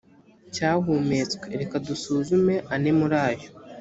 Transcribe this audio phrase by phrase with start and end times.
[0.53, 3.47] cyahumetswe reka dusuzume ane muri yo